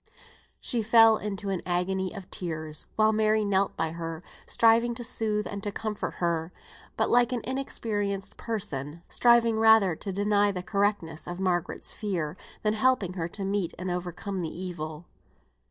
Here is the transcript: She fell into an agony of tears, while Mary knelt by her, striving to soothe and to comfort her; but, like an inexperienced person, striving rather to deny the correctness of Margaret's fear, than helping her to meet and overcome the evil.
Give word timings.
She 0.59 0.81
fell 0.81 1.17
into 1.17 1.49
an 1.49 1.61
agony 1.63 2.11
of 2.15 2.31
tears, 2.31 2.87
while 2.95 3.13
Mary 3.13 3.45
knelt 3.45 3.77
by 3.77 3.91
her, 3.91 4.23
striving 4.47 4.95
to 4.95 5.03
soothe 5.03 5.45
and 5.45 5.61
to 5.61 5.71
comfort 5.71 6.15
her; 6.15 6.51
but, 6.97 7.11
like 7.11 7.31
an 7.31 7.41
inexperienced 7.43 8.35
person, 8.35 9.03
striving 9.09 9.59
rather 9.59 9.95
to 9.95 10.11
deny 10.11 10.51
the 10.51 10.63
correctness 10.63 11.27
of 11.27 11.39
Margaret's 11.39 11.91
fear, 11.91 12.35
than 12.63 12.73
helping 12.73 13.13
her 13.13 13.27
to 13.27 13.45
meet 13.45 13.75
and 13.77 13.91
overcome 13.91 14.41
the 14.41 14.49
evil. 14.49 15.05